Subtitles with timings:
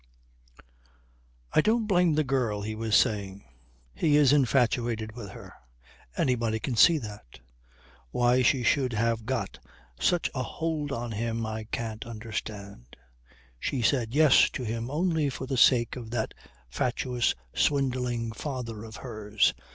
[1.53, 3.43] "I don't blame the girl," he was saying.
[3.93, 5.53] "He is infatuated with her.
[6.17, 7.39] Anybody can see that.
[8.09, 9.59] Why she should have got
[9.99, 12.95] such a hold on him I can't understand.
[13.59, 16.33] She said "Yes" to him only for the sake of that
[16.67, 19.53] fatuous, swindling father of hers.